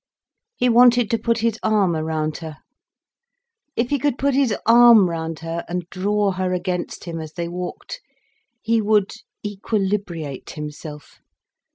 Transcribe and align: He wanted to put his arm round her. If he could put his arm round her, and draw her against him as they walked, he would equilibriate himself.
He 0.55 0.67
wanted 0.67 1.11
to 1.11 1.19
put 1.19 1.37
his 1.45 1.59
arm 1.61 1.95
round 1.95 2.37
her. 2.37 2.57
If 3.75 3.91
he 3.91 3.99
could 3.99 4.17
put 4.17 4.33
his 4.33 4.57
arm 4.65 5.07
round 5.11 5.41
her, 5.41 5.63
and 5.69 5.87
draw 5.91 6.31
her 6.31 6.53
against 6.55 7.03
him 7.03 7.19
as 7.19 7.33
they 7.33 7.47
walked, 7.47 8.01
he 8.63 8.81
would 8.81 9.13
equilibriate 9.45 10.53
himself. 10.55 11.19